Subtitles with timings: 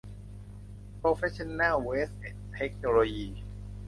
[0.97, 2.21] โปรเฟสชั่นแนล เวสต์
[2.55, 3.29] เทคโนโลยี